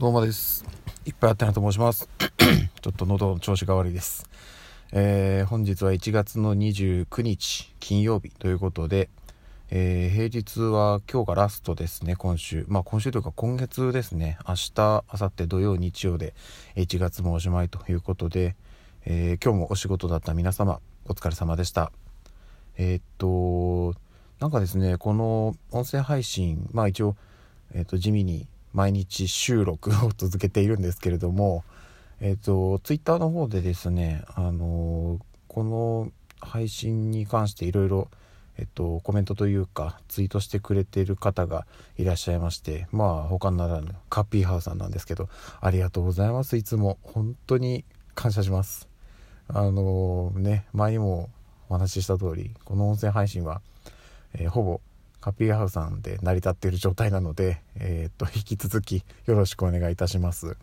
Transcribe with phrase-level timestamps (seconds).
[0.00, 0.64] どうもです。
[1.06, 2.08] いっぱいあってなと申します。
[2.80, 4.30] ちょっと喉の調子が悪いです。
[4.92, 9.10] えー、本日は1月の29日金曜日ということで、
[9.70, 12.64] えー、平日は今日がラストですね今週。
[12.68, 14.38] まあ今週というか今月ですね。
[14.46, 16.32] 明日明後日土曜日曜で
[16.76, 18.54] 1月もおしまいということで、
[19.04, 21.90] えー、今日もお仕事だった皆様お疲れ様でした。
[22.76, 23.98] えー、っと
[24.38, 27.16] なんかですねこの音声配信まあ一応、
[27.74, 28.46] えっと地味に
[28.78, 31.64] 毎日収録を続けているんですけれども、
[32.20, 38.08] えっ、ー、と、ツイッターの方でですね、あのこの配信に関していろいろ、
[38.56, 45.28] えっと、コメントというか、ツイートしてくれている方がいらっしゃいまして、まあ、他ならぬ、カッピーハウさんなんですけど、
[45.60, 46.56] ありがとうございます。
[46.56, 48.88] いつも、本当に感謝します。
[49.48, 51.30] あのね、前にも
[51.68, 53.60] お話しした通り、この音声配信は、
[54.34, 54.80] えー、ほぼ
[55.20, 60.56] カピーハウさんで成り立っている状態なので、えー、っと引き続きよろしくお願いいたします。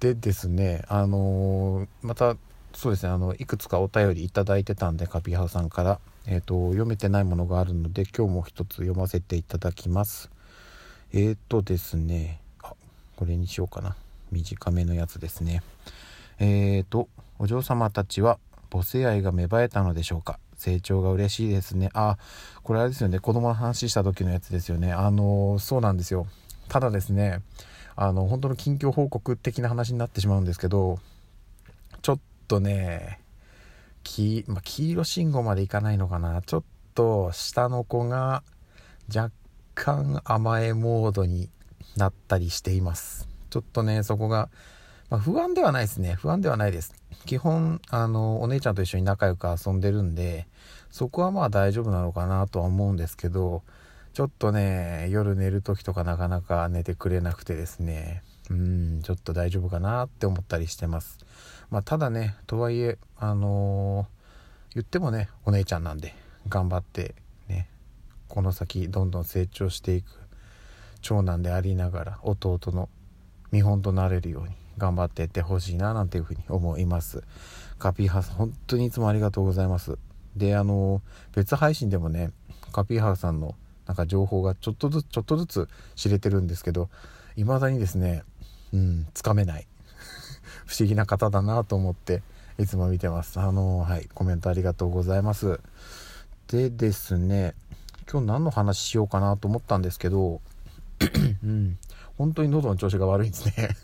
[0.00, 2.36] でですねあのー、また
[2.74, 10.30] そうですねあのいくつかお便りいただいてたんでカピーハウさんから、えー、っと読めてないものがあるので今日も一つ読ませていただきます。
[11.12, 12.74] え、っとですねあ
[13.16, 13.96] これにしようかな
[14.32, 15.62] 短めのやつですね。
[16.38, 18.38] えっとお嬢様たちは
[18.70, 20.38] 母性愛が芽生えたのでしょうか？
[20.64, 21.90] 成長が嬉しいですね。
[21.92, 22.16] あ、
[22.62, 23.18] これあれですよね。
[23.18, 24.92] 子供の話した時のやつですよね。
[24.92, 26.26] あの、そうなんですよ。
[26.68, 27.42] ただですね、
[27.96, 30.98] あの、本当の近況報告的な話になってしまうんですけど、
[32.00, 33.20] ちょっとね、
[34.04, 36.40] 黄、まあ、黄色信号までいかないのかな。
[36.40, 36.62] ちょっ
[36.94, 38.42] と下の子が
[39.14, 39.30] 若
[39.74, 41.50] 干甘えモードに
[41.96, 43.28] なったりしています。
[43.50, 44.48] ちょっとね、そこが、
[45.10, 46.14] まあ、不安ではないですね。
[46.14, 46.94] 不安ではないです。
[47.26, 50.46] 基本、あの、お姉ちゃんと一緒に仲良く遊んでるんで、
[50.90, 53.62] そこはまあ大丈夫なのかなとは思うんですけど、
[54.12, 61.18] ちょっとね、夜寝る時とかなかなか寝てくれなくてですね、うん、ちょっと大丈夫かなって思ったりしてます。
[61.70, 66.14] まあ、ただね、とはいえ、あのー、言ってもね、お姉ちゃんなんで、
[66.48, 67.14] 頑張って、
[67.48, 67.68] ね、
[68.28, 70.08] この先どんどん成長していく
[71.00, 72.88] 長男でありながら、弟の
[73.50, 77.22] 見本となれるように、頑張っていってほしいななんていうふうに思います。
[77.78, 79.98] カピーハウス本当にいつもありがとうございます。
[80.36, 81.02] であの
[81.34, 82.32] 別配信でもね
[82.72, 83.54] カピーハウスさんの
[83.86, 86.88] なんか情報がちょっとずつちょっとずつ知れてるんですけど
[87.36, 88.22] 未だにですね
[88.72, 89.66] うんつかめない。
[90.66, 92.22] 不思議な方だなと思って
[92.58, 93.38] いつも見てます。
[93.40, 95.60] あのはいコメントありがとうございます。
[96.48, 97.54] でですね
[98.10, 100.40] 今日何の話しようかなと思ったんですけど
[101.42, 101.78] うん
[102.16, 103.76] 本当に喉の調子が悪いんですね。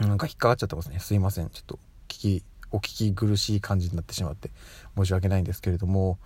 [0.00, 0.98] なんか引っかかっちゃってますね。
[1.00, 1.50] すいません。
[1.50, 1.78] ちょっと
[2.08, 4.50] 聞き、お聞き苦しい感じになってしまって
[4.96, 6.18] 申し訳ないんですけれども、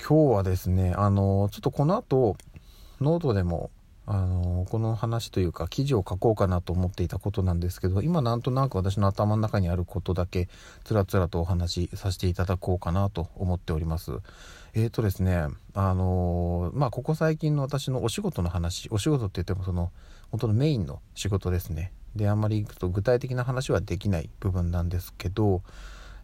[0.00, 2.36] 今日はですね、あの、ちょっとこの後、
[3.00, 3.70] ノートでも、
[4.06, 10.48] あの、この話というか記事を書こうかなと思っていたことなんですけど、今なんとなく私の頭の中にあることだけ、
[10.84, 14.12] つらつらとお話しさせていただこうかなと思っております。
[14.74, 19.92] えーとですね、あのまあ、ここ最近の私のお仕事の話、お仕事って言ってもその、
[20.30, 21.92] 本当のメインの仕事ですね。
[22.16, 25.62] であんまり具体的な話はできない部分なんですけど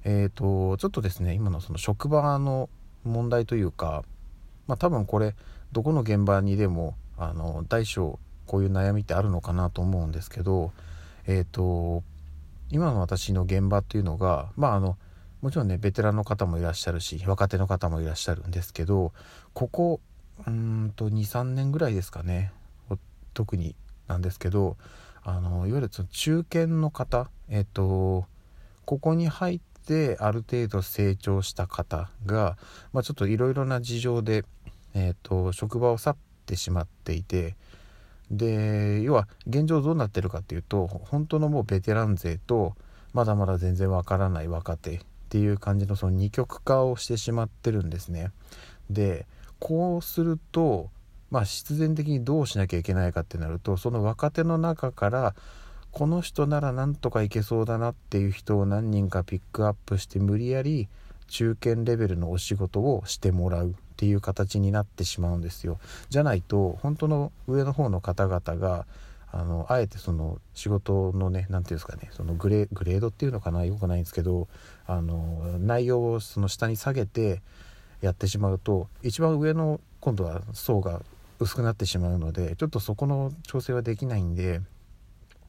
[0.04, 2.69] え、ー、とちょっとですね今のその職場の
[3.04, 4.04] 問題というか
[4.66, 5.34] まあ多分これ
[5.72, 10.72] どこの現場にでもあの大小こういう悩みってあるのかなと思うんですけど
[11.27, 12.03] え、ー、と
[12.71, 14.97] 今の私の現場っていうのがまああの
[15.41, 19.12] もちろんねベテランの方もいらっしゃるし若手の方もいらっしゃるんですけど
[19.54, 20.00] ここ
[20.47, 22.53] うんと23年ぐらいですかね
[23.34, 23.77] 特に
[24.09, 24.77] なんですけど
[25.28, 28.27] あのいわゆるその中堅の方えっ、と
[28.87, 32.56] ここに入ってある程度成長した方が、
[32.94, 34.44] まあ、ちょっといろいろな事情で、
[34.94, 36.16] えっと、職場を去っ
[36.47, 37.56] てしまっていて
[38.31, 42.75] で要は現状どうなってるかっていうと本当のもうベテラン勢と
[43.12, 48.31] まだまだ全然わからない若手っていう感じのその二極化をしてしまってるんですね。
[48.89, 49.27] で
[49.59, 50.89] こうすると
[51.31, 55.34] まあ、必然的にどうしなきゃいけないかってなるとその若手の中から
[55.91, 60.89] この人ならなんとかいけそうだなっていう人を何人かピックアップして無理やり
[61.28, 65.78] 中堅レベルのお仕事をしてもらうっていう形になってしまうんですよ。
[66.09, 68.86] じゃないと本当の上の方の方々が
[69.30, 74.48] あのあえてその仕事のね何て言うんですかねそのグレグレードっていうのかなよくないんですけど
[74.86, 77.42] あの内容をその下に下げて
[78.01, 81.03] やってしまうと一番上の今度は層が
[81.39, 84.61] 薄くなってしまうのでちょっとそこの調整はできないんで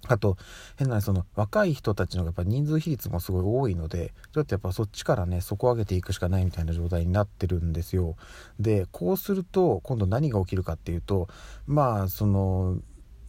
[0.08, 0.38] あと
[0.78, 8.16] 変なその若い人たちのやっぱ人数比率もすごい多いのでちょっとやっぱそっちからね底上げていくしかないみたいな状態になってるんですよ。
[8.60, 11.28] でこうすると今度何が起きるかっていうと
[11.68, 12.78] まあその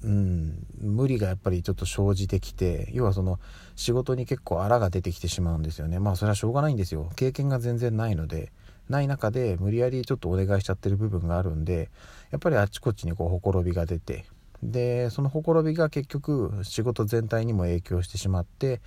[0.02, 3.38] うん無理がやっぱりちょっと生じてきて要はその
[3.74, 5.98] 仕事に結構あらが出てきてしまうんですよね。
[5.98, 7.10] まあそれはしょうがないんですよ。
[7.16, 8.52] 経験が全然ないので。
[8.90, 11.90] ない中で無理やりちょっとお願いしちゃってる部分があるんで
[12.30, 14.24] やっぱりあちこちにこうほころびが出て
[14.62, 18.80] でそのほころびが結局仕事全体にも影響してしまって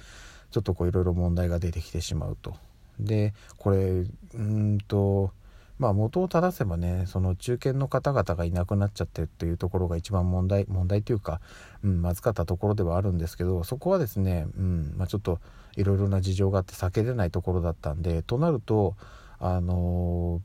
[0.51, 2.55] ちょっとこういろいろ問題が出てきてしまうと。
[2.99, 4.05] でこれ
[4.35, 5.31] うんと
[5.79, 11.41] まあ元を正せばねその中堅の方々がいなくなっちゃってるっていうところが一番問題問題というか、
[11.83, 15.39] うん、まずかったところではあるんですけどそこはですね、うんまあ、ちょっと
[15.75, 18.95] いろいろな事情があって避けれないところだったんでとなると
[19.45, 20.41] あの、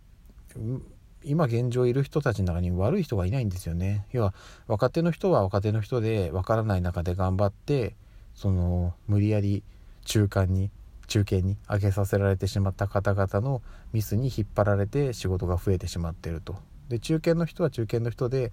[1.22, 4.34] 今現状いる人たちの中に悪い人がいないんですよね要は
[4.66, 7.96] 若手の人は若手の人で分からない中で頑張って
[8.34, 9.62] その無理やり
[10.04, 10.70] 中間に
[11.06, 13.62] 中堅に上げさせられてしまった方々の
[13.92, 16.56] ミスに引っ張られて仕事が増えてしまってると。
[16.88, 18.52] で中堅の人は中堅の人で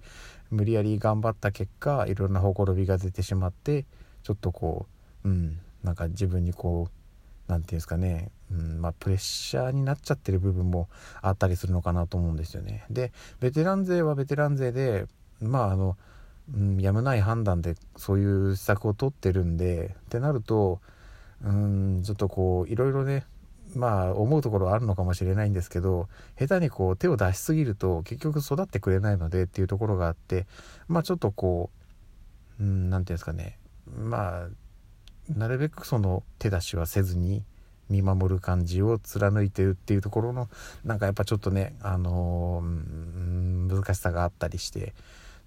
[0.50, 3.86] 無理やり頑張った結果いろんなほころびが出てしまって
[4.22, 4.86] ちょっとこ
[5.24, 10.88] ううんなんか自分にこう何て言うんですかね、うんまあ、プレッシャーになっちゃってる部分も
[11.20, 12.84] あったりするのかなと思うんですよね。
[12.90, 15.06] でベテラン勢はベテラン勢で
[15.40, 15.96] まああの、
[16.54, 20.80] うん、やむない判断でそういう施策を取ってるんでってなると
[21.44, 23.24] うんちょっとこういろいろね
[23.74, 26.08] まあ思うところはあるのかもしれないんですけど
[26.38, 30.46] 下手にこう手を出しすぎると結局育ってくれないのでっていうところがあって
[30.88, 31.70] まあちょっとこ
[32.60, 33.58] う何て言うんですかね
[33.98, 34.48] まあ
[35.34, 37.42] なるべくその手出しはせずに
[37.88, 40.48] 見守る感じを貫いてるっていうところの
[40.84, 44.92] なんかやっぱちょっとねあのー、難しさがあったりしてっ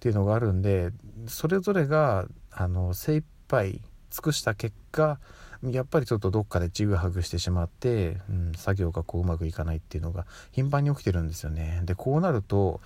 [0.00, 0.90] ていうのがあるんで
[1.26, 5.18] それぞれがあの精一杯尽くした結果
[5.62, 11.82] やっぱりちょっとどっかでちぐはぐしてしまって、うん、作業がこううまくいかないっていうのが頻繁に起きてるんですよね。
[11.84, 12.80] でこうなると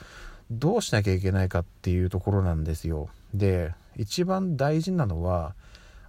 [0.51, 3.09] どうしなきゃいけないかっていうところなんですよ。
[3.33, 5.55] で一番大事なのは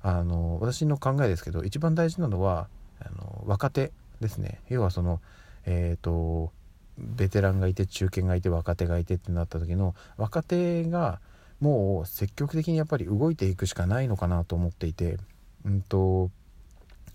[0.01, 2.68] あの私の考えですけど一番大事なのは
[3.00, 4.62] あの若手ですね。
[4.69, 5.21] 要はその
[5.65, 6.51] えっ、ー、と
[6.97, 11.19] ベテランがいて中堅がいて若手がいてってなった時の若手が
[11.59, 15.18] もう積極的にやっぱり動いていくしかないのかなと思っていて、
[15.65, 16.31] うんと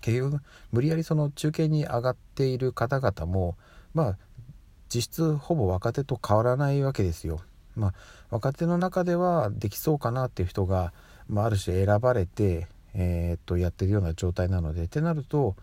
[0.01, 0.41] 結局
[0.71, 3.55] 無理やりその中堅に上がっている方々も
[3.93, 4.17] まあ
[4.93, 7.41] 実質ほぼ若手と変わらないわけですよ。
[7.75, 7.93] まあ、
[8.29, 10.93] 若手の中ではできそうかなっていう人が、
[11.29, 15.55] まあ、ある種選ばれて、えー、っとやってるような状態なのでってなると、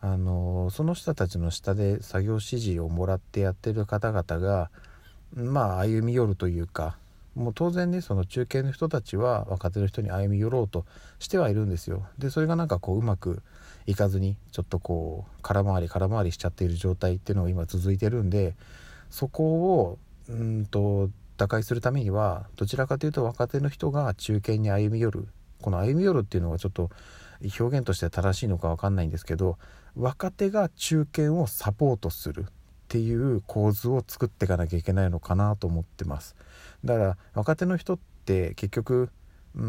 [0.00, 4.70] あのその人たちの下で作業指示をもらってやってる方々が
[5.34, 6.98] まあ歩み寄るというか
[7.34, 10.84] もう当然ねその中堅の人たちは若手の人に歩み寄ろうと
[11.18, 12.06] してはいるんですよ。
[12.18, 13.42] でそれがなんかこううまく
[13.86, 18.54] いかずにちょっとこう空回り空回りしちゃっている状態っていうのが今続いてるんで
[19.10, 19.98] そこを
[20.28, 25.28] うんと打開するためにはどちらかというと若手の人が中堅に歩み寄る
[25.64, 26.90] この歩み寄るっていうのがちょっと
[27.58, 29.56] 表現として正しいのか分かんないんですけど
[29.96, 32.52] 若手が中堅をサポートするっ
[32.88, 36.36] ていう構図を作っていかなきゃいけないのかなと思ってます。
[36.84, 39.08] だから若手の人って結局
[39.56, 39.64] うー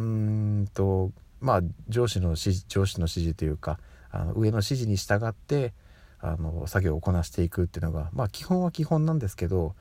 [0.64, 3.80] んとまあ上司の指示上司の指示というか
[4.12, 5.74] あの上の指示に従って
[6.20, 9.76] あの作業をこなしていくっていうのがまあ基本は基本なんですけど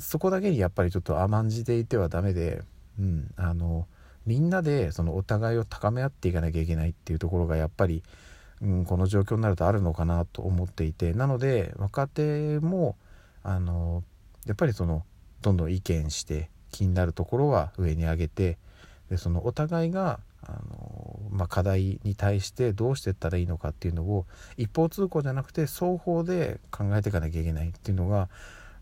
[0.00, 2.62] そこだけにやっぱりちょっと甘んじていてはダメで、
[2.98, 3.86] うん、あの
[4.26, 8.02] みんなでそのお互いを高め合っていかなきゃいけないっていうところがやっぱり、
[8.62, 12.96] うん、この状況になるとあるのかなと思っていてなので若手も
[13.42, 14.02] あの
[14.46, 15.04] やっぱりその
[15.42, 18.58] どんどん意見して気になるところは上に上げて
[19.10, 28.28] でそのお互いがあの、まあ、課題に対してどうしていったらいいのかっていうのを一方通行じゃなくて双方で考えていかなきゃいけないっていうのが、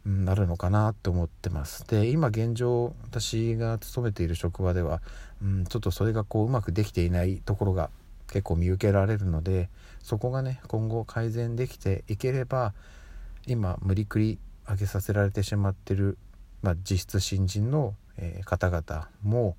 [0.07, 1.87] うん、あるのかなって思ってます。
[1.87, 5.01] で今現状私が勤めている職場では、
[5.43, 7.91] うん、ちょっとそれがこううまくできていないところが
[8.29, 9.69] 結構見受けられるので
[10.01, 12.75] そこがね今後改善できていければ
[13.47, 16.19] 今無理くり上げさせられてしまってる、
[16.63, 19.57] まあ、実質新人の、えー、方々も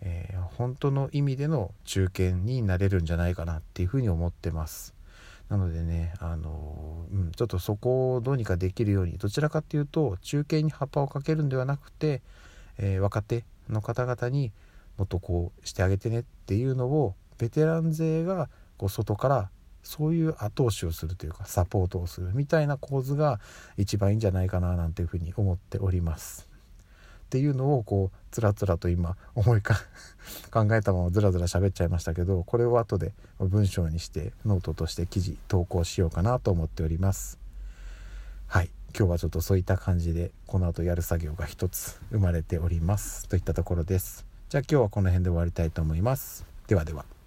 [0.00, 4.94] えー、本当の意味での中堅になれるんじゃないかなっていうふうに思ってます。
[5.48, 12.22] なのでね、あのうん、ちょっとそこをどうにかできるようにどちらかっていうと中堅に葉っぱをかけるんではなくて、
[12.76, 14.52] えー、若手の方々に
[14.98, 19.50] もっとこうしてあげてねっていうのをベテラン勢がこう外から
[19.82, 23.40] そういう後押しをするというかサポートをするみたいな構図が
[23.76, 26.47] 一番いいんじゃないかななんていうふうに思っております。
[27.28, 29.76] っていうのをこうつらつらと今思いか
[30.50, 37.38] 考えたままずらずら喋っちゃいましたけどこれを後で文章にしてノートとして記事投稿しようかなと思っております
[38.46, 46.46] はい今日はちょっとそういった感じでこの後やる作業が一つ生まれておりますといったところですじゃあ今日はこの辺で終わりたいと思います。
[46.68, 47.17] ではでは。